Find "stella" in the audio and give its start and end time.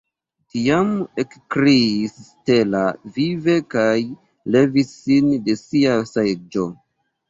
2.31-2.83